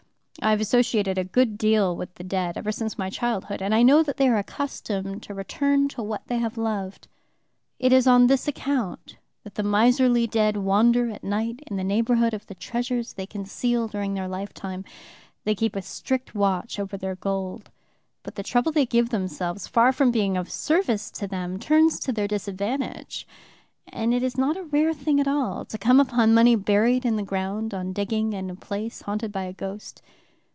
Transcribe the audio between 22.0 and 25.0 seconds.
their disadvantage; and it is not a rare